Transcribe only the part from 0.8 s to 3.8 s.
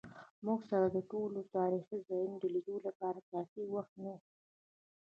د ټولو تاریخي ځایونو د لیدو لپاره کافي